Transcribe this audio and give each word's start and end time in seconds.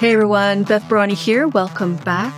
Hey 0.00 0.14
everyone, 0.14 0.62
Beth 0.62 0.84
Barany 0.84 1.12
here. 1.12 1.46
Welcome 1.46 1.96
back 1.96 2.32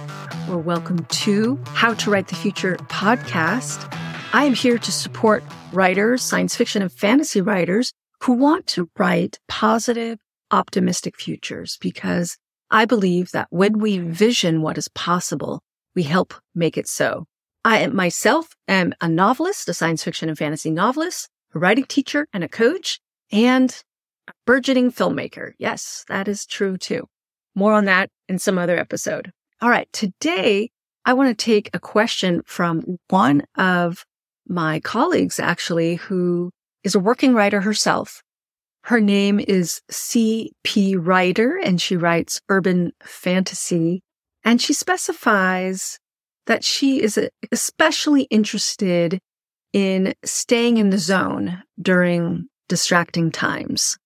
or 0.48 0.58
welcome 0.58 1.04
to 1.04 1.60
How 1.66 1.94
to 1.94 2.10
Write 2.10 2.26
the 2.26 2.34
Future 2.34 2.74
podcast. 2.88 3.88
I 4.32 4.46
am 4.46 4.52
here 4.52 4.78
to 4.78 4.90
support 4.90 5.44
writers, 5.72 6.22
science 6.22 6.56
fiction 6.56 6.82
and 6.82 6.90
fantasy 6.90 7.40
writers 7.40 7.92
who 8.24 8.32
want 8.32 8.66
to 8.66 8.90
write 8.98 9.38
positive, 9.46 10.18
optimistic 10.50 11.16
futures 11.16 11.78
because 11.80 12.36
I 12.72 12.84
believe 12.84 13.30
that 13.30 13.46
when 13.50 13.78
we 13.78 13.98
vision 13.98 14.60
what 14.60 14.76
is 14.76 14.88
possible, 14.88 15.60
we 15.94 16.02
help 16.02 16.34
make 16.56 16.76
it 16.76 16.88
so. 16.88 17.26
I 17.64 17.86
myself 17.86 18.56
am 18.66 18.92
a 19.00 19.08
novelist, 19.08 19.68
a 19.68 19.74
science 19.74 20.02
fiction 20.02 20.28
and 20.28 20.36
fantasy 20.36 20.72
novelist, 20.72 21.28
a 21.54 21.60
writing 21.60 21.84
teacher 21.84 22.26
and 22.32 22.42
a 22.42 22.48
coach, 22.48 22.98
and 23.30 23.84
a 24.26 24.32
burgeoning 24.46 24.90
filmmaker. 24.90 25.52
Yes, 25.58 26.04
that 26.08 26.26
is 26.26 26.44
true 26.44 26.76
too. 26.76 27.06
More 27.54 27.72
on 27.72 27.84
that 27.86 28.10
in 28.28 28.38
some 28.38 28.58
other 28.58 28.78
episode. 28.78 29.30
All 29.60 29.70
right. 29.70 29.88
Today, 29.92 30.70
I 31.04 31.12
want 31.14 31.36
to 31.36 31.44
take 31.44 31.70
a 31.74 31.80
question 31.80 32.42
from 32.46 32.98
one 33.08 33.44
of 33.56 34.04
my 34.46 34.80
colleagues, 34.80 35.38
actually, 35.38 35.96
who 35.96 36.50
is 36.84 36.94
a 36.94 37.00
working 37.00 37.34
writer 37.34 37.60
herself. 37.60 38.22
Her 38.84 39.00
name 39.00 39.38
is 39.38 39.80
C.P. 39.90 40.96
Writer, 40.96 41.56
and 41.56 41.80
she 41.80 41.96
writes 41.96 42.40
urban 42.48 42.92
fantasy. 43.02 44.02
And 44.44 44.60
she 44.60 44.72
specifies 44.72 45.98
that 46.46 46.64
she 46.64 47.00
is 47.00 47.20
especially 47.52 48.22
interested 48.22 49.20
in 49.72 50.14
staying 50.24 50.78
in 50.78 50.90
the 50.90 50.98
zone 50.98 51.62
during 51.80 52.48
distracting 52.68 53.30
times. 53.30 53.96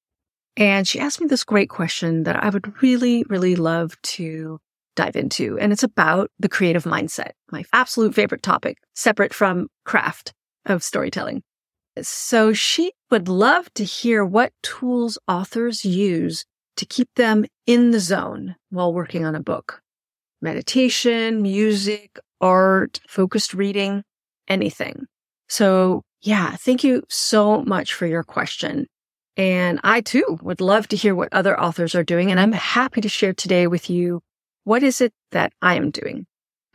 And 0.56 0.88
she 0.88 0.98
asked 0.98 1.20
me 1.20 1.26
this 1.26 1.44
great 1.44 1.68
question 1.68 2.22
that 2.22 2.42
I 2.42 2.48
would 2.48 2.82
really, 2.82 3.24
really 3.28 3.56
love 3.56 4.00
to 4.02 4.58
dive 4.94 5.16
into. 5.16 5.58
And 5.58 5.72
it's 5.72 5.82
about 5.82 6.30
the 6.38 6.48
creative 6.48 6.84
mindset, 6.84 7.32
my 7.52 7.64
absolute 7.72 8.14
favorite 8.14 8.42
topic, 8.42 8.78
separate 8.94 9.34
from 9.34 9.68
craft 9.84 10.32
of 10.64 10.82
storytelling. 10.82 11.42
So 12.00 12.52
she 12.52 12.92
would 13.10 13.28
love 13.28 13.72
to 13.74 13.84
hear 13.84 14.24
what 14.24 14.52
tools 14.62 15.18
authors 15.28 15.84
use 15.84 16.44
to 16.76 16.86
keep 16.86 17.08
them 17.16 17.44
in 17.66 17.90
the 17.90 18.00
zone 18.00 18.56
while 18.70 18.92
working 18.92 19.24
on 19.24 19.34
a 19.34 19.42
book. 19.42 19.80
Meditation, 20.42 21.40
music, 21.40 22.18
art, 22.40 23.00
focused 23.08 23.54
reading, 23.54 24.02
anything. 24.48 25.06
So 25.48 26.02
yeah, 26.20 26.56
thank 26.56 26.84
you 26.84 27.02
so 27.08 27.62
much 27.62 27.94
for 27.94 28.06
your 28.06 28.22
question. 28.22 28.86
And 29.36 29.80
I 29.84 30.00
too 30.00 30.38
would 30.42 30.60
love 30.60 30.88
to 30.88 30.96
hear 30.96 31.14
what 31.14 31.32
other 31.32 31.58
authors 31.60 31.94
are 31.94 32.04
doing. 32.04 32.30
And 32.30 32.40
I'm 32.40 32.52
happy 32.52 33.00
to 33.00 33.08
share 33.08 33.34
today 33.34 33.66
with 33.66 33.90
you 33.90 34.22
what 34.64 34.82
is 34.82 35.00
it 35.00 35.12
that 35.32 35.52
I 35.60 35.74
am 35.74 35.90
doing. 35.90 36.26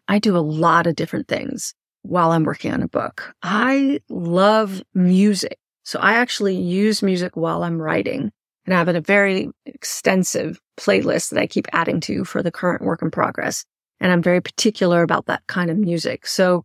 I 0.08 0.20
do 0.20 0.38
a 0.38 0.40
lot 0.40 0.88
of 0.88 0.96
different 0.96 1.28
things 1.28 1.74
while 2.04 2.32
I'm 2.32 2.44
working 2.44 2.74
on 2.74 2.82
a 2.82 2.88
book. 2.88 3.34
I 3.42 4.00
love 4.10 4.82
music. 4.94 5.58
So 5.84 6.00
I 6.00 6.14
actually 6.14 6.56
use 6.56 7.02
music 7.02 7.36
while 7.36 7.64
I'm 7.64 7.82
writing 7.82 8.32
and 8.66 8.76
I 8.76 8.78
have 8.78 8.88
a 8.88 9.02
very 9.02 9.50
extensive 9.66 10.60
playlist 10.80 11.32
that 11.32 11.40
I 11.40 11.48
keep 11.48 11.68
adding 11.74 12.00
to 12.02 12.24
for 12.24 12.44
the 12.44 12.52
current 12.52 12.84
work 12.84 13.02
in 13.02 13.10
progress. 13.12 13.66
And 14.00 14.12
I'm 14.12 14.22
very 14.22 14.42
particular 14.42 15.02
about 15.02 15.26
that 15.26 15.42
kind 15.48 15.70
of 15.70 15.78
music. 15.78 16.28
So 16.28 16.64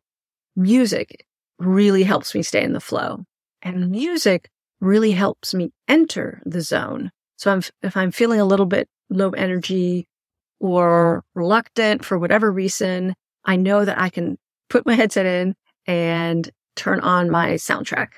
music 0.55 1.25
really 1.59 2.03
helps 2.03 2.35
me 2.35 2.43
stay 2.43 2.63
in 2.63 2.73
the 2.73 2.81
flow 2.81 3.25
and 3.63 3.91
music 3.91 4.51
really 4.81 5.13
helps 5.13 5.55
me 5.55 5.73
enter 5.89 6.43
the 6.45 6.61
zone. 6.61 7.11
So 7.37 7.53
I'm, 7.53 7.63
if 7.83 7.97
I'm 7.97 8.11
feeling 8.11 8.41
a 8.41 8.45
little 8.45 8.67
bit 8.67 8.89
low 9.11 9.31
energy 9.31 10.07
or 10.61 11.23
reluctant 11.35 12.05
for 12.05 12.19
whatever 12.19 12.51
reason, 12.51 13.15
I 13.45 13.57
know 13.57 13.85
that 13.85 14.01
I 14.01 14.09
can 14.09 14.39
put 14.69 14.87
my 14.87 14.95
headset 14.95 15.27
in 15.27 15.55
and 15.87 16.51
turn 16.75 17.01
on 17.01 17.31
my 17.31 17.53
soundtrack. 17.53 18.09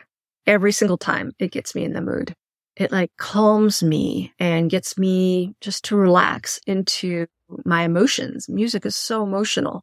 Every 0.46 0.72
single 0.72 0.98
time 0.98 1.32
it 1.38 1.52
gets 1.52 1.74
me 1.74 1.84
in 1.84 1.92
the 1.92 2.00
mood. 2.00 2.34
It 2.76 2.92
like 2.92 3.10
calms 3.18 3.82
me 3.82 4.32
and 4.38 4.70
gets 4.70 4.96
me 4.96 5.54
just 5.60 5.84
to 5.86 5.96
relax 5.96 6.60
into 6.66 7.26
my 7.64 7.82
emotions. 7.82 8.48
Music 8.48 8.86
is 8.86 8.94
so 8.94 9.22
emotional. 9.24 9.82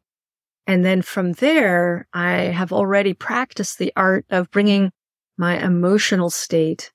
And 0.66 0.84
then 0.84 1.02
from 1.02 1.32
there, 1.32 2.08
I 2.12 2.32
have 2.32 2.72
already 2.72 3.12
practiced 3.12 3.78
the 3.78 3.92
art 3.96 4.24
of 4.30 4.50
bringing 4.50 4.90
my 5.36 5.62
emotional 5.62 6.30
state 6.30 6.92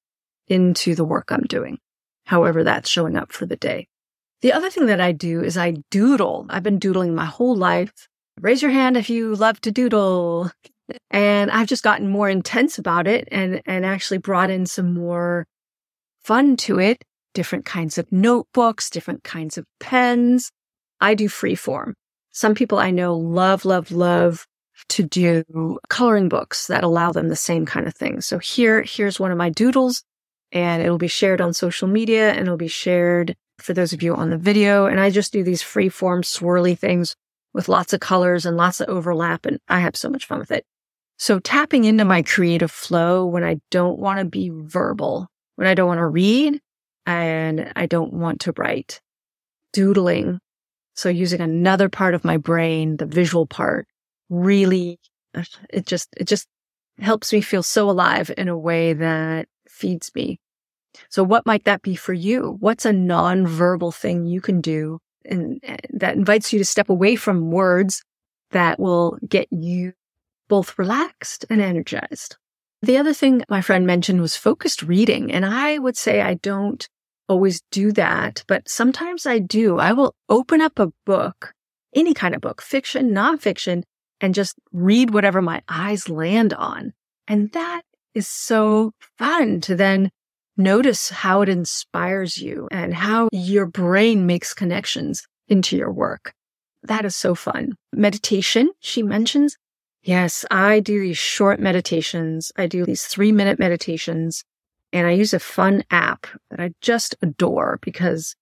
into 0.48 0.96
the 0.96 1.06
work 1.06 1.32
I'm 1.32 1.44
doing, 1.44 1.80
however 2.26 2.64
that's 2.64 2.90
showing 2.90 3.16
up 3.16 3.32
for 3.32 3.46
the 3.46 3.56
day. 3.56 3.88
The 4.42 4.54
other 4.54 4.70
thing 4.70 4.88
that 4.88 5.00
I 5.00 5.12
do 5.12 5.42
is 5.42 5.58
I 5.58 5.76
doodle. 5.92 6.48
I've 6.50 6.64
been 6.64 6.80
doodling 6.80 7.14
my 7.14 7.26
whole 7.26 7.56
life. 7.56 8.08
Raise 8.40 8.62
your 8.62 8.72
hand 8.72 8.98
if 8.98 9.10
you 9.10 9.36
love 9.36 9.62
to 9.62 9.72
doodle. 9.72 10.52
And 11.10 11.52
I've 11.52 11.68
just 11.68 11.84
gotten 11.84 12.08
more 12.08 12.28
intense 12.28 12.78
about 12.78 13.08
it 13.08 13.28
and, 13.32 13.62
and 13.66 13.86
actually 13.86 14.18
brought 14.18 14.50
in 14.50 14.66
some 14.66 14.94
more 14.94 15.46
fun 16.24 16.58
to 16.58 16.80
it. 16.80 17.04
Different 17.34 17.66
kinds 17.66 17.98
of 17.98 18.12
notebooks, 18.12 18.90
different 18.90 19.24
kinds 19.24 19.58
of 19.58 19.66
pens. 19.80 20.52
I 21.00 21.14
do 21.14 21.30
free 21.30 21.56
form. 21.56 21.94
Some 22.34 22.56
people 22.56 22.78
I 22.78 22.92
know 22.92 23.16
love, 23.16 23.64
love, 23.64 23.92
love 23.92 24.48
to 24.90 25.04
do 25.04 25.80
coloring 25.90 26.30
books 26.30 26.68
that 26.68 26.84
allow 26.84 27.12
them 27.12 27.30
the 27.30 27.36
same 27.36 27.66
kind 27.66 27.88
of 27.88 27.96
thing. 27.96 28.22
So 28.22 28.40
here, 28.40 28.84
here's 28.84 29.20
one 29.20 29.32
of 29.32 29.38
my 29.38 29.50
doodles 29.50 30.04
and 30.52 30.82
it'll 30.82 30.98
be 30.98 31.08
shared 31.08 31.42
on 31.42 31.54
social 31.54 31.88
media 31.88 32.32
and 32.32 32.42
it'll 32.42 32.58
be 32.58 32.68
shared 32.68 33.36
for 33.60 33.74
those 33.74 33.94
of 33.94 34.04
you 34.04 34.16
on 34.16 34.30
the 34.30 34.38
video. 34.38 34.86
And 34.86 35.00
I 35.00 35.10
just 35.10 35.32
do 35.32 35.44
these 35.44 35.62
free 35.62 35.90
form 35.90 36.24
swirly 36.24 36.78
things 36.78 37.16
with 37.54 37.70
lots 37.70 37.94
of 37.94 38.00
colors 38.00 38.46
and 38.46 38.58
lots 38.58 38.82
of 38.82 38.90
overlap. 38.90 39.46
And 39.46 39.60
I 39.68 39.80
have 39.80 39.96
so 39.96 40.10
much 40.10 40.26
fun 40.26 40.40
with 40.40 40.52
it. 40.52 40.66
So 41.18 41.40
tapping 41.40 41.84
into 41.84 42.04
my 42.04 42.24
creative 42.24 42.72
flow 42.72 43.26
when 43.26 43.44
I 43.44 43.62
don't 43.70 44.00
want 44.00 44.20
to 44.20 44.26
be 44.26 44.50
verbal, 44.52 45.28
when 45.56 45.68
I 45.68 45.76
don't 45.76 45.88
want 45.88 46.00
to 46.00 46.08
read 46.08 46.60
and 47.06 47.72
I 47.76 47.86
don't 47.86 48.14
want 48.14 48.42
to 48.42 48.54
write, 48.58 49.02
doodling. 49.74 50.40
So 50.96 51.10
using 51.10 51.40
another 51.40 51.90
part 51.90 52.16
of 52.16 52.26
my 52.26 52.38
brain, 52.38 52.98
the 52.98 53.06
visual 53.06 53.46
part, 53.46 53.88
really, 54.32 55.00
it 55.70 55.86
just, 55.86 56.10
it 56.18 56.26
just 56.26 56.48
helps 57.00 57.32
me 57.32 57.42
feel 57.42 57.62
so 57.62 57.90
alive 57.90 58.32
in 58.36 58.48
a 58.48 58.58
way 58.58 58.94
that 58.94 59.48
feeds 59.68 60.12
me. 60.16 60.40
So 61.10 61.24
what 61.24 61.46
might 61.46 61.66
that 61.66 61.82
be 61.82 61.96
for 61.96 62.14
you? 62.14 62.58
What's 62.60 62.86
a 62.86 62.92
nonverbal 62.92 63.94
thing 63.94 64.26
you 64.26 64.42
can 64.42 64.62
do 64.62 65.00
and 65.24 65.62
that 65.92 66.16
invites 66.16 66.52
you 66.52 66.60
to 66.60 66.66
step 66.66 66.90
away 66.90 67.16
from 67.16 67.52
words 67.52 68.02
that 68.52 68.80
will 68.80 69.18
get 69.28 69.48
you 69.52 69.94
both 70.50 70.78
relaxed 70.78 71.46
and 71.50 71.62
energized? 71.62 72.38
The 72.82 72.98
other 72.98 73.14
thing 73.14 73.44
my 73.48 73.62
friend 73.62 73.86
mentioned 73.86 74.22
was 74.22 74.36
focused 74.36 74.82
reading. 74.82 75.32
And 75.32 75.46
I 75.46 75.78
would 75.78 75.96
say 75.96 76.22
I 76.22 76.34
don't 76.36 76.88
always 77.30 77.62
do 77.72 77.92
that, 77.94 78.44
but 78.48 78.68
sometimes 78.68 79.26
I 79.26 79.40
do. 79.40 79.80
I 79.80 79.94
will 79.94 80.16
open 80.28 80.62
up 80.62 80.80
a 80.80 80.92
book, 81.06 81.54
any 81.96 82.14
kind 82.14 82.36
of 82.36 82.42
book, 82.42 82.62
fiction, 82.62 83.12
nonfiction, 83.12 83.84
and 84.22 84.34
just 84.34 84.56
read 84.72 85.10
whatever 85.10 85.42
my 85.42 85.62
eyes 85.68 86.08
land 86.08 86.54
on. 86.54 86.94
And 87.28 87.52
that 87.52 87.82
is 88.14 88.28
so 88.28 88.94
fun 89.18 89.60
to 89.62 89.76
then 89.76 90.12
notice 90.56 91.10
how 91.10 91.42
it 91.42 91.50
inspires 91.50 92.38
you 92.38 92.68
and 92.72 92.94
how 92.94 93.30
your 93.32 93.66
brain 93.66 94.26
makes 94.26 94.54
connections 94.54 95.28
into 95.48 95.76
your 95.76 95.92
work. 95.92 96.34
That 96.84 97.06
is 97.06 97.16
so 97.16 97.36
fun. 97.36 97.76
Meditation, 97.92 98.72
she 98.80 99.04
mentions. 99.04 99.58
Yes, 100.04 100.46
I 100.50 100.80
do 100.80 101.00
these 101.00 101.18
short 101.18 101.60
meditations. 101.60 102.52
I 102.58 102.68
do 102.68 102.86
these 102.86 103.04
three 103.04 103.32
minute 103.32 103.60
meditations 103.60 104.44
and 104.94 105.08
I 105.08 105.12
use 105.12 105.34
a 105.34 105.40
fun 105.40 105.84
app 105.92 106.28
that 106.50 106.60
I 106.60 106.72
just 106.82 107.16
adore 107.22 107.80
because 107.82 108.36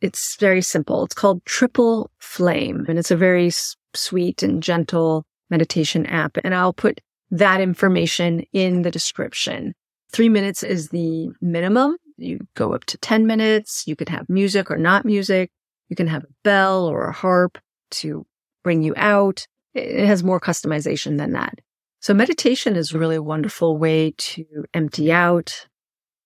it's 0.00 0.36
very 0.36 0.62
simple. 0.62 1.04
It's 1.04 1.14
called 1.14 1.44
Triple 1.44 2.10
Flame 2.18 2.86
and 2.88 2.98
it's 2.98 3.10
a 3.10 3.16
very 3.16 3.50
sweet 3.96 4.42
and 4.42 4.62
gentle 4.62 5.24
meditation 5.50 6.06
app. 6.06 6.38
And 6.42 6.54
I'll 6.54 6.72
put 6.72 7.00
that 7.30 7.60
information 7.60 8.44
in 8.52 8.82
the 8.82 8.90
description. 8.90 9.74
Three 10.12 10.28
minutes 10.28 10.62
is 10.62 10.90
the 10.90 11.30
minimum. 11.40 11.96
You 12.16 12.46
go 12.54 12.72
up 12.72 12.84
to 12.86 12.98
10 12.98 13.26
minutes. 13.26 13.84
You 13.86 13.96
could 13.96 14.08
have 14.08 14.28
music 14.28 14.70
or 14.70 14.76
not 14.76 15.04
music. 15.04 15.50
You 15.88 15.96
can 15.96 16.06
have 16.06 16.24
a 16.24 16.34
bell 16.44 16.86
or 16.86 17.08
a 17.08 17.12
harp 17.12 17.58
to 17.92 18.24
bring 18.62 18.82
you 18.82 18.94
out. 18.96 19.46
It 19.74 20.06
has 20.06 20.22
more 20.22 20.40
customization 20.40 21.18
than 21.18 21.32
that. 21.32 21.58
So 22.00 22.14
meditation 22.14 22.76
is 22.76 22.94
really 22.94 23.16
a 23.16 23.22
wonderful 23.22 23.76
way 23.78 24.12
to 24.16 24.44
empty 24.72 25.10
out, 25.10 25.66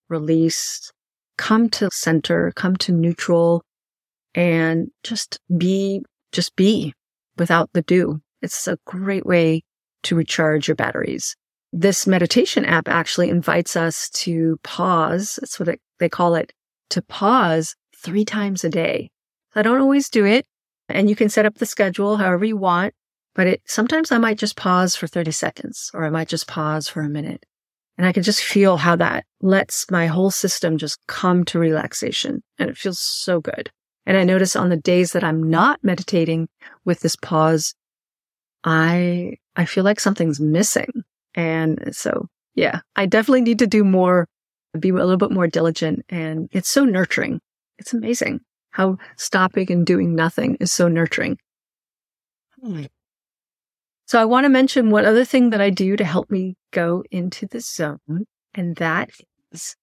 release, 0.09 0.91
come 1.37 1.69
to 1.69 1.89
center, 1.91 2.51
come 2.55 2.75
to 2.77 2.91
neutral 2.91 3.63
and 4.35 4.89
just 5.03 5.39
be, 5.57 6.03
just 6.31 6.55
be 6.55 6.93
without 7.39 7.69
the 7.73 7.81
do. 7.81 8.21
It's 8.41 8.67
a 8.67 8.77
great 8.85 9.25
way 9.25 9.63
to 10.03 10.15
recharge 10.15 10.67
your 10.67 10.75
batteries. 10.75 11.35
This 11.71 12.07
meditation 12.07 12.65
app 12.65 12.87
actually 12.87 13.29
invites 13.29 13.75
us 13.75 14.09
to 14.11 14.59
pause. 14.63 15.37
That's 15.39 15.59
what 15.59 15.69
it, 15.69 15.81
they 15.99 16.09
call 16.09 16.35
it 16.35 16.53
to 16.91 17.01
pause 17.01 17.75
three 17.95 18.25
times 18.25 18.63
a 18.63 18.69
day. 18.69 19.09
I 19.55 19.61
don't 19.61 19.81
always 19.81 20.09
do 20.09 20.25
it. 20.25 20.45
And 20.87 21.09
you 21.09 21.15
can 21.15 21.29
set 21.29 21.45
up 21.45 21.55
the 21.55 21.65
schedule 21.65 22.17
however 22.17 22.45
you 22.45 22.57
want, 22.57 22.95
but 23.35 23.45
it 23.45 23.61
sometimes 23.65 24.11
I 24.11 24.17
might 24.17 24.39
just 24.39 24.55
pause 24.55 24.95
for 24.95 25.05
30 25.05 25.31
seconds 25.31 25.91
or 25.93 26.03
I 26.03 26.09
might 26.09 26.27
just 26.27 26.47
pause 26.47 26.87
for 26.87 27.01
a 27.01 27.09
minute. 27.09 27.45
And 27.97 28.07
I 28.07 28.13
can 28.13 28.23
just 28.23 28.41
feel 28.41 28.77
how 28.77 28.95
that 28.95 29.25
lets 29.41 29.91
my 29.91 30.07
whole 30.07 30.31
system 30.31 30.77
just 30.77 30.99
come 31.07 31.43
to 31.45 31.59
relaxation. 31.59 32.41
And 32.57 32.69
it 32.69 32.77
feels 32.77 32.99
so 32.99 33.41
good. 33.41 33.71
And 34.09 34.17
I 34.17 34.23
notice 34.23 34.55
on 34.55 34.69
the 34.69 34.75
days 34.75 35.11
that 35.11 35.23
I'm 35.23 35.51
not 35.51 35.83
meditating 35.83 36.49
with 36.83 37.01
this 37.01 37.15
pause, 37.15 37.75
I, 38.63 39.37
I 39.55 39.65
feel 39.65 39.83
like 39.83 39.99
something's 39.99 40.39
missing. 40.39 40.89
And 41.35 41.95
so, 41.95 42.25
yeah, 42.55 42.79
I 42.95 43.05
definitely 43.05 43.41
need 43.41 43.59
to 43.59 43.67
do 43.67 43.83
more, 43.83 44.27
be 44.79 44.89
a 44.89 44.93
little 44.93 45.17
bit 45.17 45.29
more 45.29 45.45
diligent. 45.45 46.05
And 46.09 46.49
it's 46.51 46.69
so 46.69 46.85
nurturing. 46.85 47.39
It's 47.77 47.93
amazing 47.93 48.39
how 48.71 48.97
stopping 49.15 49.71
and 49.71 49.85
doing 49.85 50.15
nothing 50.15 50.55
is 50.59 50.71
so 50.71 50.87
nurturing. 50.87 51.37
Hmm. 52.59 52.85
So 54.07 54.19
I 54.19 54.25
want 54.25 54.45
to 54.45 54.49
mention 54.49 54.89
one 54.89 55.05
other 55.05 55.23
thing 55.23 55.51
that 55.51 55.61
I 55.61 55.69
do 55.69 55.95
to 55.95 56.03
help 56.03 56.31
me 56.31 56.55
go 56.71 57.03
into 57.11 57.45
the 57.45 57.59
zone, 57.59 58.25
and 58.55 58.75
that 58.77 59.11
is 59.51 59.75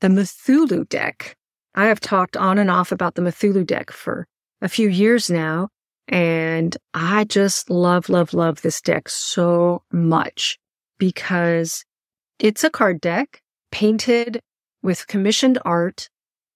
the 0.00 0.08
Cthulhu 0.08 0.88
deck. 0.88 1.37
I 1.78 1.86
have 1.86 2.00
talked 2.00 2.36
on 2.36 2.58
and 2.58 2.72
off 2.72 2.90
about 2.90 3.14
the 3.14 3.22
Cthulhu 3.22 3.64
deck 3.64 3.92
for 3.92 4.26
a 4.60 4.68
few 4.68 4.88
years 4.88 5.30
now, 5.30 5.68
and 6.08 6.76
I 6.92 7.22
just 7.22 7.70
love, 7.70 8.08
love, 8.08 8.34
love 8.34 8.62
this 8.62 8.80
deck 8.80 9.08
so 9.08 9.84
much 9.92 10.58
because 10.98 11.84
it's 12.40 12.64
a 12.64 12.70
card 12.70 13.00
deck 13.00 13.40
painted 13.70 14.40
with 14.82 15.06
commissioned 15.06 15.60
art 15.64 16.08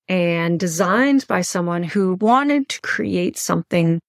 and 0.08 0.58
designed 0.58 1.24
by 1.28 1.42
someone 1.42 1.84
who 1.84 2.14
wanted 2.14 2.68
to 2.70 2.80
create 2.80 3.38
something 3.38 4.00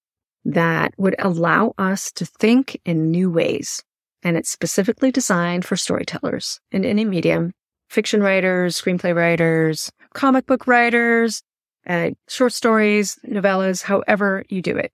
that 0.44 0.94
would 0.96 1.14
allow 1.20 1.74
us 1.78 2.10
to 2.10 2.26
think 2.26 2.80
in 2.84 3.12
new 3.12 3.30
ways. 3.30 3.84
And 4.24 4.36
it's 4.36 4.50
specifically 4.50 5.12
designed 5.12 5.64
for 5.64 5.76
storytellers 5.76 6.58
in 6.72 6.84
any 6.84 7.04
medium, 7.04 7.52
fiction 7.88 8.20
writers, 8.20 8.82
screenplay 8.82 9.14
writers, 9.14 9.92
comic 10.14 10.46
book 10.46 10.66
writers, 10.66 11.42
uh, 11.86 12.10
short 12.28 12.52
stories, 12.52 13.18
novellas, 13.26 13.82
however 13.82 14.44
you 14.48 14.62
do 14.62 14.76
it. 14.76 14.92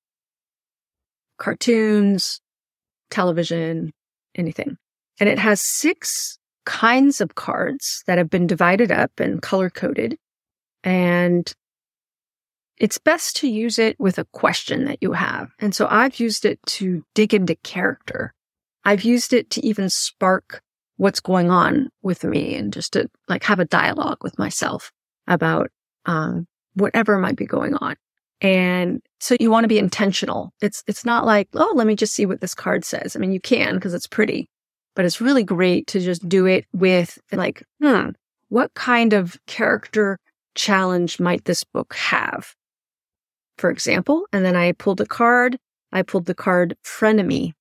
Cartoons, 1.38 2.40
television, 3.10 3.92
anything. 4.34 4.76
And 5.20 5.28
it 5.28 5.38
has 5.38 5.60
six 5.60 6.38
kinds 6.66 7.20
of 7.20 7.34
cards 7.34 8.02
that 8.06 8.18
have 8.18 8.30
been 8.30 8.46
divided 8.46 8.90
up 8.90 9.20
and 9.20 9.40
color 9.40 9.70
coded. 9.70 10.18
And 10.82 11.52
it's 12.78 12.98
best 12.98 13.36
to 13.36 13.48
use 13.48 13.78
it 13.78 13.98
with 14.00 14.18
a 14.18 14.26
question 14.32 14.86
that 14.86 14.98
you 15.02 15.12
have. 15.12 15.50
And 15.58 15.74
so 15.74 15.86
I've 15.88 16.18
used 16.18 16.44
it 16.44 16.58
to 16.66 17.04
dig 17.14 17.34
into 17.34 17.54
character. 17.56 18.32
I've 18.84 19.04
used 19.04 19.32
it 19.32 19.50
to 19.50 19.66
even 19.66 19.90
spark 19.90 20.62
what's 20.96 21.20
going 21.20 21.50
on 21.50 21.90
with 22.02 22.24
me 22.24 22.54
and 22.54 22.72
just 22.72 22.94
to 22.94 23.08
like 23.28 23.44
have 23.44 23.60
a 23.60 23.64
dialogue 23.64 24.18
with 24.22 24.38
myself 24.38 24.90
about 25.30 25.70
um, 26.04 26.46
whatever 26.74 27.18
might 27.18 27.36
be 27.36 27.46
going 27.46 27.74
on. 27.76 27.96
And 28.42 29.00
so 29.20 29.36
you 29.40 29.50
want 29.50 29.64
to 29.64 29.68
be 29.68 29.78
intentional. 29.78 30.52
It's 30.60 30.82
it's 30.86 31.04
not 31.04 31.24
like, 31.24 31.48
oh, 31.54 31.72
let 31.74 31.86
me 31.86 31.96
just 31.96 32.14
see 32.14 32.26
what 32.26 32.42
this 32.42 32.54
card 32.54 32.84
says. 32.84 33.16
I 33.16 33.18
mean, 33.18 33.32
you 33.32 33.40
can 33.40 33.76
because 33.76 33.94
it's 33.94 34.06
pretty, 34.06 34.48
but 34.94 35.04
it's 35.06 35.20
really 35.20 35.44
great 35.44 35.86
to 35.88 36.00
just 36.00 36.28
do 36.28 36.46
it 36.46 36.66
with 36.74 37.18
like, 37.32 37.62
hmm, 37.82 38.10
what 38.48 38.72
kind 38.74 39.14
of 39.14 39.38
character 39.46 40.18
challenge 40.54 41.18
might 41.20 41.46
this 41.46 41.64
book 41.64 41.94
have? 41.94 42.54
for 43.60 43.70
example. 43.70 44.26
And 44.32 44.44
then 44.44 44.56
I 44.56 44.72
pulled 44.72 45.00
a 45.00 45.06
card. 45.06 45.58
I 45.92 46.02
pulled 46.02 46.26
the 46.26 46.34
card 46.34 46.76
Frenemy, 46.84 47.52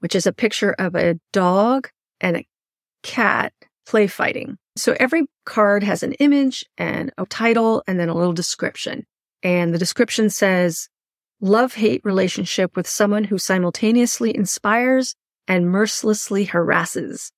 which 0.00 0.14
is 0.14 0.26
a 0.26 0.32
picture 0.32 0.74
of 0.78 0.94
a 0.94 1.18
dog 1.32 1.88
and 2.20 2.38
a 2.38 2.46
cat 3.02 3.52
play 3.86 4.06
fighting. 4.06 4.58
So 4.76 4.96
every 4.98 5.26
card 5.44 5.82
has 5.82 6.02
an 6.02 6.14
image 6.14 6.64
and 6.76 7.12
a 7.16 7.26
title 7.26 7.82
and 7.86 7.98
then 7.98 8.08
a 8.08 8.14
little 8.14 8.32
description. 8.32 9.06
And 9.42 9.72
the 9.72 9.78
description 9.78 10.30
says, 10.30 10.88
love 11.40 11.74
hate 11.74 12.00
relationship 12.04 12.76
with 12.76 12.88
someone 12.88 13.24
who 13.24 13.38
simultaneously 13.38 14.34
inspires 14.34 15.14
and 15.46 15.70
mercilessly 15.70 16.44
harasses, 16.44 17.30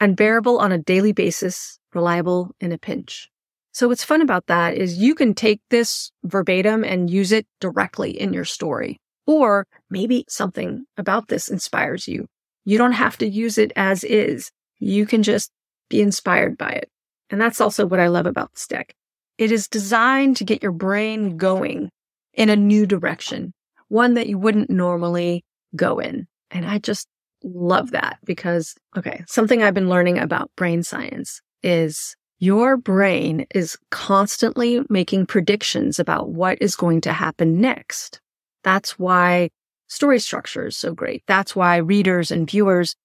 unbearable 0.00 0.58
on 0.58 0.72
a 0.72 0.78
daily 0.78 1.12
basis, 1.12 1.78
reliable 1.92 2.54
in 2.60 2.72
a 2.72 2.78
pinch. 2.78 3.28
So 3.72 3.88
what's 3.88 4.04
fun 4.04 4.22
about 4.22 4.46
that 4.46 4.76
is 4.76 4.98
you 4.98 5.14
can 5.14 5.34
take 5.34 5.60
this 5.70 6.12
verbatim 6.24 6.84
and 6.84 7.10
use 7.10 7.32
it 7.32 7.46
directly 7.60 8.10
in 8.18 8.32
your 8.32 8.44
story. 8.44 8.98
Or 9.26 9.66
maybe 9.90 10.24
something 10.28 10.84
about 10.96 11.28
this 11.28 11.48
inspires 11.48 12.06
you. 12.06 12.26
You 12.64 12.78
don't 12.78 12.92
have 12.92 13.16
to 13.18 13.26
use 13.26 13.58
it 13.58 13.72
as 13.74 14.04
is. 14.04 14.50
You 14.78 15.06
can 15.06 15.22
just 15.22 15.50
be 15.92 16.00
inspired 16.00 16.58
by 16.58 16.70
it. 16.70 16.90
And 17.30 17.40
that's 17.40 17.60
also 17.60 17.86
what 17.86 18.00
I 18.00 18.08
love 18.08 18.26
about 18.26 18.52
this 18.52 18.66
deck. 18.66 18.94
It 19.38 19.52
is 19.52 19.68
designed 19.68 20.36
to 20.38 20.44
get 20.44 20.62
your 20.62 20.72
brain 20.72 21.36
going 21.36 21.90
in 22.34 22.48
a 22.48 22.56
new 22.56 22.86
direction, 22.86 23.52
one 23.88 24.14
that 24.14 24.26
you 24.26 24.38
wouldn't 24.38 24.70
normally 24.70 25.44
go 25.76 25.98
in. 25.98 26.26
And 26.50 26.66
I 26.66 26.78
just 26.78 27.06
love 27.44 27.90
that 27.90 28.18
because, 28.24 28.74
okay, 28.96 29.22
something 29.28 29.62
I've 29.62 29.74
been 29.74 29.88
learning 29.88 30.18
about 30.18 30.50
brain 30.56 30.82
science 30.82 31.40
is 31.62 32.16
your 32.38 32.76
brain 32.76 33.46
is 33.54 33.76
constantly 33.90 34.80
making 34.88 35.26
predictions 35.26 35.98
about 35.98 36.30
what 36.30 36.58
is 36.60 36.74
going 36.74 37.02
to 37.02 37.12
happen 37.12 37.60
next. 37.60 38.20
That's 38.64 38.98
why 38.98 39.50
story 39.88 40.18
structure 40.18 40.66
is 40.66 40.76
so 40.76 40.94
great. 40.94 41.22
That's 41.26 41.54
why 41.54 41.76
readers 41.76 42.30
and 42.30 42.48
viewers 42.48 42.96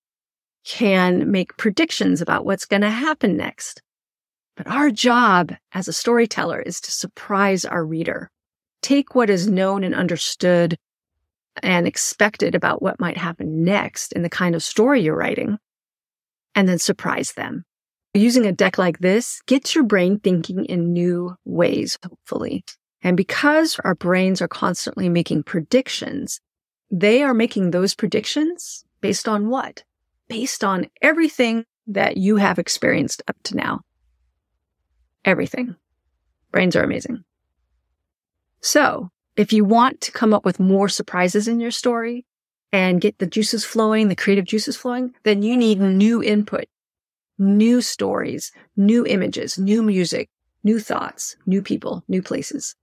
can 0.68 1.32
make 1.32 1.56
predictions 1.56 2.22
about 2.22 2.46
what's 2.46 2.66
going 2.66 2.82
to 2.82 2.90
happen 2.90 3.38
next. 3.38 3.82
But 4.58 4.68
our 4.68 4.92
job 4.92 5.54
as 5.72 5.88
a 5.88 5.94
storyteller 5.94 6.60
is 6.60 6.82
to 6.82 6.92
surprise 6.92 7.64
our 7.64 7.86
reader. 7.86 8.30
Take 8.82 9.16
what 9.16 9.30
is 9.30 9.48
known 9.48 9.84
and 9.84 9.96
understood 9.96 10.78
and 11.64 11.88
expected 11.88 12.54
about 12.54 12.82
what 12.82 13.00
might 13.00 13.18
happen 13.18 13.64
next 13.64 14.12
in 14.12 14.24
the 14.24 14.30
kind 14.30 14.56
of 14.56 14.64
story 14.64 15.02
you're 15.02 15.16
writing, 15.16 15.58
and 16.54 16.68
then 16.68 16.80
surprise 16.80 17.34
them. 17.34 17.64
Using 18.14 18.46
a 18.46 18.52
deck 18.52 18.78
like 18.78 19.00
this 19.00 19.42
gets 19.46 19.74
your 19.74 19.84
brain 19.84 20.20
thinking 20.20 20.66
in 20.66 20.92
new 20.92 21.36
ways, 21.46 21.98
hopefully. 22.04 22.66
And 23.02 23.16
because 23.16 23.80
our 23.86 23.96
brains 23.96 24.42
are 24.42 24.48
constantly 24.48 25.08
making 25.08 25.44
predictions, 25.44 26.42
they 26.92 27.24
are 27.24 27.34
making 27.34 27.72
those 27.72 27.96
predictions 27.96 28.84
based 29.02 29.28
on 29.28 29.50
what? 29.50 29.84
Based 30.28 30.64
on 30.64 30.88
everything 31.02 31.66
that 31.88 32.18
you 32.18 32.38
have 32.38 32.60
experienced 32.60 33.22
up 33.28 33.38
to 33.44 33.56
now. 33.56 33.82
Everything. 35.24 35.76
Brains 36.52 36.76
are 36.76 36.84
amazing. 36.84 37.24
So 38.62 39.10
if 39.36 39.54
you 39.54 39.64
want 39.64 40.02
to 40.02 40.12
come 40.12 40.34
up 40.34 40.44
with 40.44 40.60
more 40.60 40.90
surprises 40.90 41.48
in 41.48 41.60
your 41.60 41.72
story 41.72 42.26
and 42.72 43.00
get 43.00 43.20
the 43.20 43.28
juices 43.28 43.64
flowing, 43.64 44.08
the 44.08 44.16
creative 44.16 44.46
juices 44.46 44.76
flowing, 44.76 45.14
then 45.24 45.42
you 45.44 45.56
need 45.56 45.80
new 45.80 46.22
input 46.22 46.66
new 47.38 47.82
stories, 47.82 48.52
new 48.76 49.06
images, 49.06 49.58
new 49.58 49.84
music, 49.84 50.30
new 50.64 50.80
thoughts, 50.80 51.36
new 51.46 51.62
people, 51.62 52.04
new 52.08 52.22
places. 52.22 52.76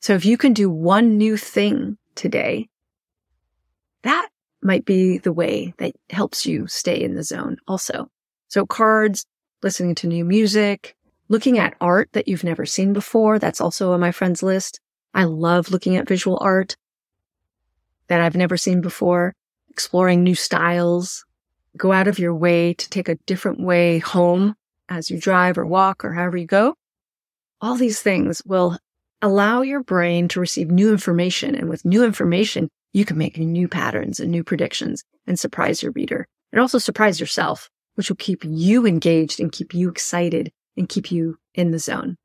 So 0.00 0.14
if 0.14 0.24
you 0.24 0.36
can 0.36 0.52
do 0.52 0.70
one 0.70 1.18
new 1.18 1.36
thing 1.36 1.98
today, 2.14 2.68
that 4.02 4.28
might 4.66 4.84
be 4.84 5.18
the 5.18 5.32
way 5.32 5.72
that 5.78 5.94
helps 6.10 6.44
you 6.44 6.66
stay 6.66 7.00
in 7.00 7.14
the 7.14 7.22
zone 7.22 7.56
also. 7.66 8.10
So 8.48 8.66
cards, 8.66 9.24
listening 9.62 9.94
to 9.96 10.06
new 10.06 10.24
music, 10.24 10.96
looking 11.28 11.58
at 11.58 11.76
art 11.80 12.10
that 12.12 12.28
you've 12.28 12.44
never 12.44 12.66
seen 12.66 12.92
before. 12.92 13.38
That's 13.38 13.60
also 13.60 13.92
on 13.92 14.00
my 14.00 14.12
friends 14.12 14.42
list. 14.42 14.80
I 15.14 15.24
love 15.24 15.70
looking 15.70 15.96
at 15.96 16.08
visual 16.08 16.38
art 16.40 16.76
that 18.08 18.20
I've 18.20 18.36
never 18.36 18.56
seen 18.56 18.80
before, 18.80 19.34
exploring 19.70 20.22
new 20.22 20.34
styles, 20.34 21.24
go 21.76 21.92
out 21.92 22.08
of 22.08 22.18
your 22.18 22.34
way 22.34 22.74
to 22.74 22.90
take 22.90 23.08
a 23.08 23.16
different 23.26 23.60
way 23.60 23.98
home 23.98 24.54
as 24.88 25.10
you 25.10 25.18
drive 25.18 25.58
or 25.58 25.66
walk 25.66 26.04
or 26.04 26.12
however 26.12 26.36
you 26.36 26.46
go. 26.46 26.74
All 27.60 27.76
these 27.76 28.00
things 28.00 28.42
will 28.44 28.78
allow 29.22 29.62
your 29.62 29.82
brain 29.82 30.28
to 30.28 30.40
receive 30.40 30.70
new 30.70 30.92
information. 30.92 31.54
And 31.54 31.68
with 31.68 31.84
new 31.84 32.04
information, 32.04 32.68
you 32.96 33.04
can 33.04 33.18
make 33.18 33.36
new 33.36 33.68
patterns 33.68 34.20
and 34.20 34.30
new 34.30 34.42
predictions 34.42 35.04
and 35.26 35.38
surprise 35.38 35.82
your 35.82 35.92
reader 35.92 36.26
and 36.50 36.62
also 36.62 36.78
surprise 36.78 37.20
yourself, 37.20 37.68
which 37.94 38.08
will 38.08 38.16
keep 38.16 38.42
you 38.42 38.86
engaged 38.86 39.38
and 39.38 39.52
keep 39.52 39.74
you 39.74 39.90
excited 39.90 40.50
and 40.78 40.88
keep 40.88 41.12
you 41.12 41.36
in 41.54 41.72
the 41.72 41.78
zone. 41.78 42.16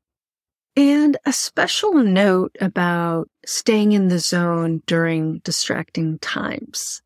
And 0.74 1.18
a 1.26 1.32
special 1.34 1.92
note 1.92 2.56
about 2.58 3.28
staying 3.44 3.92
in 3.92 4.08
the 4.08 4.18
zone 4.18 4.82
during 4.86 5.40
distracting 5.40 6.18
times. 6.20 7.02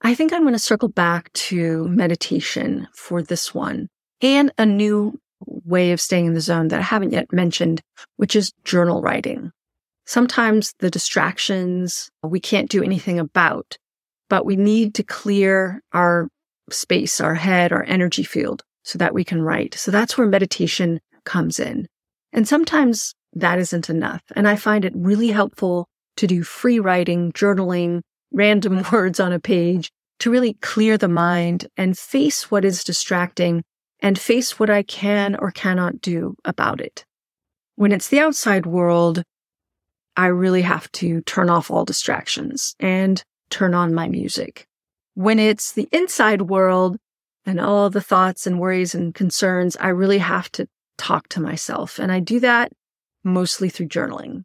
I 0.00 0.14
think 0.14 0.32
I'm 0.32 0.42
going 0.42 0.52
to 0.52 0.58
circle 0.60 0.88
back 0.88 1.32
to 1.32 1.88
meditation 1.88 2.86
for 2.94 3.20
this 3.20 3.52
one 3.52 3.88
and 4.22 4.52
a 4.58 4.64
new 4.64 5.18
way 5.44 5.90
of 5.90 6.00
staying 6.00 6.26
in 6.26 6.34
the 6.34 6.40
zone 6.40 6.68
that 6.68 6.78
I 6.78 6.84
haven't 6.84 7.12
yet 7.12 7.32
mentioned, 7.32 7.82
which 8.14 8.36
is 8.36 8.52
journal 8.62 9.02
writing. 9.02 9.50
Sometimes 10.06 10.74
the 10.80 10.90
distractions 10.90 12.10
we 12.22 12.40
can't 12.40 12.70
do 12.70 12.82
anything 12.82 13.18
about, 13.18 13.76
but 14.28 14.44
we 14.44 14.56
need 14.56 14.94
to 14.94 15.02
clear 15.02 15.80
our 15.92 16.28
space, 16.70 17.20
our 17.20 17.34
head, 17.34 17.72
our 17.72 17.84
energy 17.84 18.22
field 18.22 18.62
so 18.82 18.98
that 18.98 19.14
we 19.14 19.24
can 19.24 19.42
write. 19.42 19.74
So 19.74 19.90
that's 19.90 20.16
where 20.16 20.26
meditation 20.26 21.00
comes 21.24 21.60
in. 21.60 21.86
And 22.32 22.46
sometimes 22.46 23.14
that 23.34 23.58
isn't 23.58 23.90
enough. 23.90 24.22
And 24.34 24.48
I 24.48 24.56
find 24.56 24.84
it 24.84 24.92
really 24.96 25.28
helpful 25.28 25.86
to 26.16 26.26
do 26.26 26.42
free 26.42 26.78
writing, 26.78 27.32
journaling, 27.32 28.02
random 28.32 28.84
words 28.92 29.20
on 29.20 29.32
a 29.32 29.40
page 29.40 29.90
to 30.20 30.30
really 30.30 30.54
clear 30.54 30.98
the 30.98 31.08
mind 31.08 31.66
and 31.76 31.96
face 31.96 32.50
what 32.50 32.64
is 32.64 32.84
distracting 32.84 33.62
and 34.00 34.18
face 34.18 34.58
what 34.58 34.70
I 34.70 34.82
can 34.82 35.36
or 35.36 35.50
cannot 35.50 36.00
do 36.00 36.34
about 36.44 36.80
it. 36.80 37.04
When 37.76 37.92
it's 37.92 38.08
the 38.08 38.20
outside 38.20 38.66
world, 38.66 39.22
I 40.20 40.26
really 40.26 40.60
have 40.60 40.92
to 40.92 41.22
turn 41.22 41.48
off 41.48 41.70
all 41.70 41.86
distractions 41.86 42.76
and 42.78 43.24
turn 43.48 43.72
on 43.72 43.94
my 43.94 44.06
music. 44.06 44.66
When 45.14 45.38
it's 45.38 45.72
the 45.72 45.88
inside 45.92 46.42
world 46.42 46.98
and 47.46 47.58
all 47.58 47.88
the 47.88 48.02
thoughts 48.02 48.46
and 48.46 48.60
worries 48.60 48.94
and 48.94 49.14
concerns, 49.14 49.78
I 49.80 49.88
really 49.88 50.18
have 50.18 50.52
to 50.52 50.68
talk 50.98 51.30
to 51.30 51.40
myself. 51.40 51.98
And 51.98 52.12
I 52.12 52.20
do 52.20 52.38
that 52.40 52.70
mostly 53.24 53.70
through 53.70 53.88
journaling. 53.88 54.42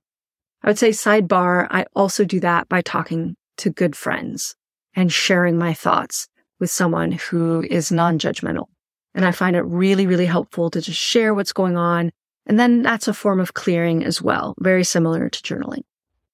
I 0.64 0.70
would 0.70 0.80
say 0.80 0.92
sidebar, 0.92 1.68
I 1.70 1.88
also 1.94 2.24
do 2.24 2.40
that 2.40 2.70
by 2.70 2.80
talking 2.80 3.36
to 3.58 3.70
good 3.70 3.98
friends 3.98 4.56
and 4.96 5.12
sharing 5.12 5.58
my 5.58 5.74
thoughts 5.74 6.30
with 6.58 6.72
someone 6.72 7.12
who 7.12 7.64
is 7.70 7.92
non-judgmental. 7.92 8.68
And 9.14 9.26
I 9.26 9.34
find 9.34 9.58
it 9.58 9.64
really, 9.64 10.08
really 10.08 10.26
helpful 10.26 10.70
to 10.70 10.80
just 10.80 11.00
share 11.00 11.34
what's 11.34 11.52
going 11.52 11.76
on. 11.76 12.12
And 12.46 12.60
then 12.60 12.82
that's 12.82 13.08
a 13.08 13.14
form 13.14 13.40
of 13.40 13.54
clearing 13.54 14.04
as 14.04 14.22
well, 14.22 14.54
very 14.60 14.84
similar 14.84 15.30
to 15.30 15.42
journaling. 15.42 15.84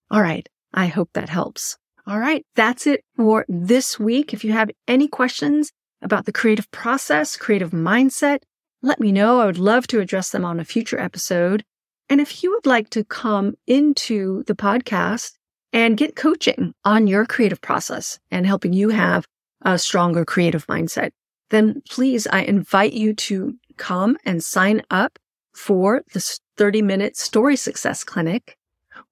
All 0.09 0.21
right. 0.21 0.47
I 0.73 0.87
hope 0.87 1.09
that 1.13 1.29
helps. 1.29 1.77
All 2.07 2.19
right. 2.19 2.45
That's 2.55 2.87
it 2.87 3.03
for 3.15 3.45
this 3.47 3.99
week. 3.99 4.33
If 4.33 4.43
you 4.43 4.51
have 4.51 4.71
any 4.87 5.07
questions 5.07 5.71
about 6.01 6.25
the 6.25 6.31
creative 6.31 6.69
process, 6.71 7.37
creative 7.37 7.71
mindset, 7.71 8.39
let 8.81 8.99
me 8.99 9.11
know. 9.11 9.39
I 9.39 9.45
would 9.45 9.59
love 9.59 9.87
to 9.87 9.99
address 9.99 10.31
them 10.31 10.43
on 10.43 10.59
a 10.59 10.65
future 10.65 10.99
episode. 10.99 11.63
And 12.09 12.19
if 12.19 12.43
you 12.43 12.51
would 12.51 12.65
like 12.65 12.89
to 12.91 13.05
come 13.05 13.53
into 13.67 14.43
the 14.47 14.55
podcast 14.55 15.33
and 15.71 15.97
get 15.97 16.15
coaching 16.15 16.73
on 16.83 17.07
your 17.07 17.25
creative 17.25 17.61
process 17.61 18.19
and 18.31 18.45
helping 18.45 18.73
you 18.73 18.89
have 18.89 19.25
a 19.61 19.77
stronger 19.77 20.25
creative 20.25 20.67
mindset, 20.67 21.11
then 21.51 21.81
please, 21.89 22.27
I 22.27 22.41
invite 22.41 22.93
you 22.93 23.13
to 23.13 23.53
come 23.77 24.17
and 24.25 24.43
sign 24.43 24.81
up 24.89 25.19
for 25.53 26.01
the 26.13 26.39
30 26.57 26.81
minute 26.81 27.17
story 27.17 27.55
success 27.55 28.03
clinic 28.03 28.57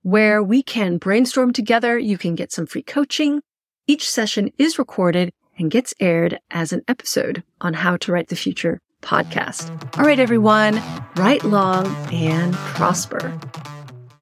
where 0.02 0.42
we 0.42 0.64
can 0.64 0.98
brainstorm 0.98 1.54
together. 1.54 1.98
You 1.98 2.18
can 2.18 2.36
get 2.36 2.52
some 2.52 2.66
free 2.66 2.84
coaching. 2.84 3.42
Each 3.88 4.10
session 4.10 4.52
is 4.58 4.80
recorded 4.80 5.32
and 5.58 5.72
gets 5.72 5.94
aired 6.00 6.40
as 6.52 6.72
an 6.72 6.82
episode 6.88 7.44
on 7.60 7.74
how 7.74 7.98
to 7.98 8.12
write 8.12 8.30
the 8.30 8.36
future 8.36 8.80
podcast. 9.02 9.70
All 9.98 10.06
right, 10.06 10.20
everyone, 10.20 10.82
write 11.16 11.44
long 11.44 11.88
and 12.14 12.54
prosper. 12.54 13.38